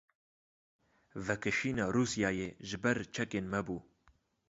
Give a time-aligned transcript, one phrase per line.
[1.25, 3.77] Vekişîna Rûsyayê ji ber çekên me bû.